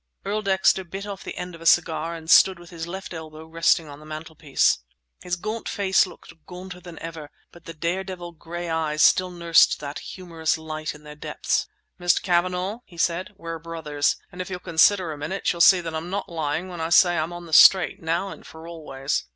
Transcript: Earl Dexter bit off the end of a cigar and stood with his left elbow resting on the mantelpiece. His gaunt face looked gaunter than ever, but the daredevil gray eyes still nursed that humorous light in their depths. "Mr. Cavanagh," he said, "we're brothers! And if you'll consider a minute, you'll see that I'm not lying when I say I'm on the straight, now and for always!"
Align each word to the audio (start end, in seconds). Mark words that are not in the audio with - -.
Earl 0.25 0.41
Dexter 0.41 0.83
bit 0.83 1.05
off 1.05 1.23
the 1.23 1.35
end 1.37 1.53
of 1.53 1.61
a 1.61 1.67
cigar 1.67 2.15
and 2.15 2.27
stood 2.27 2.57
with 2.57 2.71
his 2.71 2.87
left 2.87 3.13
elbow 3.13 3.45
resting 3.45 3.87
on 3.87 3.99
the 3.99 4.05
mantelpiece. 4.07 4.79
His 5.21 5.35
gaunt 5.35 5.69
face 5.69 6.07
looked 6.07 6.33
gaunter 6.47 6.79
than 6.79 6.97
ever, 6.97 7.29
but 7.51 7.65
the 7.65 7.75
daredevil 7.75 8.31
gray 8.31 8.67
eyes 8.67 9.03
still 9.03 9.29
nursed 9.29 9.79
that 9.79 9.99
humorous 9.99 10.57
light 10.57 10.95
in 10.95 11.03
their 11.03 11.13
depths. 11.13 11.67
"Mr. 11.99 12.19
Cavanagh," 12.19 12.79
he 12.83 12.97
said, 12.97 13.33
"we're 13.37 13.59
brothers! 13.59 14.15
And 14.31 14.41
if 14.41 14.49
you'll 14.49 14.57
consider 14.59 15.11
a 15.11 15.19
minute, 15.19 15.51
you'll 15.53 15.61
see 15.61 15.81
that 15.81 15.93
I'm 15.93 16.09
not 16.09 16.27
lying 16.27 16.67
when 16.67 16.81
I 16.81 16.89
say 16.89 17.19
I'm 17.19 17.31
on 17.31 17.45
the 17.45 17.53
straight, 17.53 18.01
now 18.01 18.29
and 18.29 18.43
for 18.43 18.67
always!" 18.67 19.25